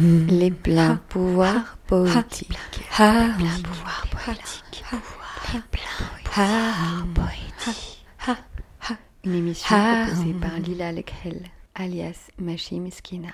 [0.00, 2.50] les pleins pouvoirs poétiques.
[2.50, 4.84] Les pleins pouvoirs poétiques.
[5.52, 8.04] Les pleins pouvoirs poétiques.
[9.24, 11.42] Une émission proposée par Lila Lekhel,
[11.74, 13.32] alias Machi Miskina.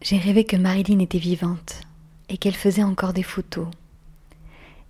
[0.00, 1.80] J'ai rêvé que Marilyn était vivante
[2.28, 3.68] et qu'elle faisait encore des photos.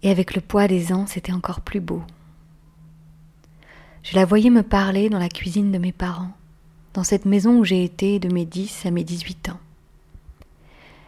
[0.03, 2.03] Et avec le poids des ans, c'était encore plus beau.
[4.03, 6.33] Je la voyais me parler dans la cuisine de mes parents,
[6.95, 9.61] dans cette maison où j'ai été de mes 10 à mes 18 ans.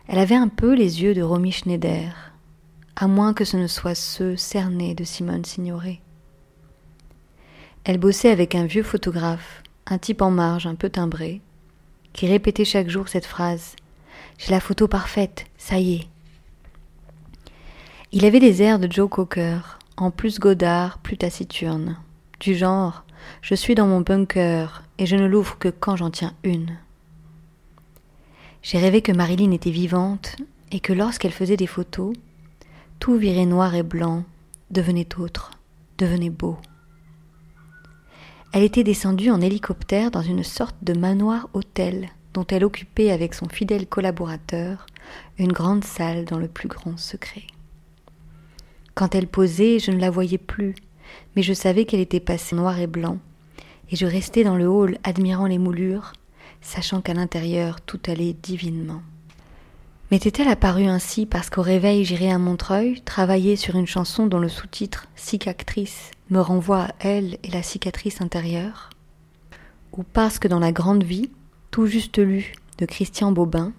[0.09, 2.33] Elle avait un peu les yeux de Romy Schneider,
[2.97, 6.01] à moins que ce ne soit ceux cernés de Simone Signoret.
[7.85, 11.41] Elle bossait avec un vieux photographe, un type en marge un peu timbré,
[12.13, 13.77] qui répétait chaque jour cette phrase
[14.39, 16.09] J'ai la photo parfaite, ça y est.
[18.11, 21.97] Il avait des airs de Joe Cocker, en plus godard, plus taciturne
[22.41, 23.05] du genre
[23.41, 26.77] Je suis dans mon bunker et je ne l'ouvre que quand j'en tiens une.
[28.63, 30.37] J'ai rêvé que Marilyn était vivante
[30.73, 32.15] et que lorsqu'elle faisait des photos,
[32.99, 34.25] tout virait noir et blanc,
[34.71, 35.53] devenait autre,
[35.99, 36.57] devenait beau.
[38.53, 43.35] Elle était descendue en hélicoptère dans une sorte de manoir hôtel dont elle occupait avec
[43.35, 44.87] son fidèle collaborateur
[45.39, 47.45] une grande salle dans le plus grand secret.
[48.95, 50.75] Quand elle posait, je ne la voyais plus,
[51.35, 53.19] mais je savais qu'elle était passée noir et blanc,
[53.91, 56.13] et je restais dans le hall admirant les moulures,
[56.61, 59.03] sachant qu'à l'intérieur tout allait divinement.
[60.11, 64.49] M'était-elle apparue ainsi parce qu'au réveil j'irai à Montreuil travailler sur une chanson dont le
[64.49, 68.91] sous-titre Cicatrice me renvoie à elle et la cicatrice intérieure?
[69.93, 71.31] Ou parce que dans La Grande Vie,
[71.71, 73.73] tout juste lu de Christian Bobin,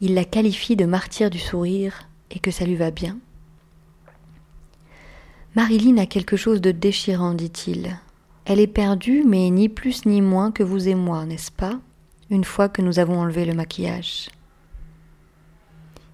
[0.00, 3.18] il la qualifie de martyr du sourire et que ça lui va bien?
[5.54, 7.96] Marilyn a quelque chose de déchirant, dit-il.
[8.44, 11.80] Elle est perdue, mais ni plus ni moins que vous et moi, n'est-ce pas
[12.30, 14.28] Une fois que nous avons enlevé le maquillage?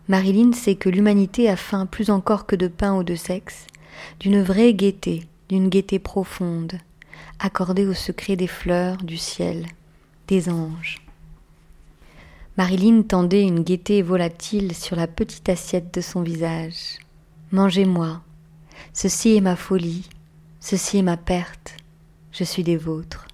[0.09, 3.67] Marilyn sait que l'humanité a faim plus encore que de pain ou de sexe,
[4.21, 6.75] d'une vraie gaieté, d'une gaieté profonde,
[7.39, 9.67] accordée au secret des fleurs, du ciel,
[10.29, 11.03] des anges.
[12.57, 16.99] Marilyn tendait une gaieté volatile sur la petite assiette de son visage.
[17.53, 18.21] Mangez-moi,
[18.93, 20.09] Ceci est ma folie,
[20.59, 21.77] ceci est ma perte,
[22.33, 23.27] je suis des vôtres.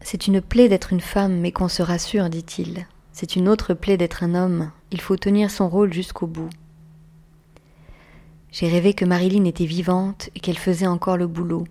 [0.00, 2.86] C'est une plaie d'être une femme, mais qu'on se rassure, dit-il.
[3.12, 6.50] C'est une autre plaie d'être un homme, il faut tenir son rôle jusqu'au bout.
[8.50, 11.64] J'ai rêvé que Marilyn était vivante et qu'elle faisait encore le boulot.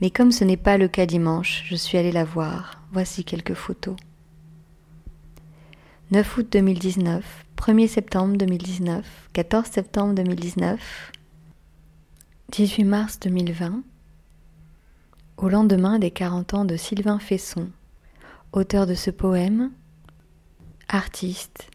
[0.00, 2.82] Mais comme ce n'est pas le cas dimanche, je suis allée la voir.
[2.92, 3.96] Voici quelques photos.
[6.10, 7.24] 9 août 2019,
[7.56, 11.12] 1er septembre 2019, 14 septembre 2019,
[12.50, 13.82] 18 mars 2020,
[15.42, 17.68] au lendemain des 40 ans de Sylvain Fesson,
[18.52, 19.72] auteur de ce poème,
[20.88, 21.68] artiste,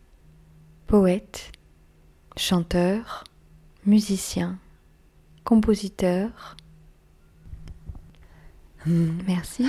[0.88, 1.52] poète,
[2.38, 3.26] chanteur,
[3.86, 4.58] musicien,
[5.44, 6.56] compositeur.
[8.86, 9.66] Merci.